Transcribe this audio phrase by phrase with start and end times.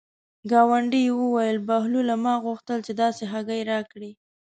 [0.51, 4.11] ګاونډي یې وویل: بهلوله ما غوښتل چې داسې هګۍ راکړې.